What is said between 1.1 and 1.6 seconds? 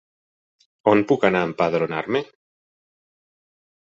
puc anar a